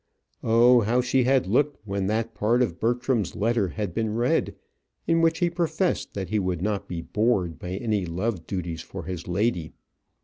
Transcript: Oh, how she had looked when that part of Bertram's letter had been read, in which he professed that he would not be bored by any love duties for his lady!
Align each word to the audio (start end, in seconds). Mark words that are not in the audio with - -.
Oh, 0.43 0.79
how 0.81 0.99
she 1.01 1.25
had 1.25 1.45
looked 1.45 1.77
when 1.85 2.07
that 2.07 2.33
part 2.33 2.63
of 2.63 2.79
Bertram's 2.79 3.35
letter 3.35 3.67
had 3.67 3.93
been 3.93 4.15
read, 4.15 4.55
in 5.05 5.21
which 5.21 5.37
he 5.37 5.47
professed 5.51 6.15
that 6.15 6.29
he 6.31 6.39
would 6.39 6.63
not 6.63 6.87
be 6.87 7.03
bored 7.03 7.59
by 7.59 7.73
any 7.73 8.07
love 8.07 8.47
duties 8.47 8.81
for 8.81 9.03
his 9.03 9.27
lady! 9.27 9.73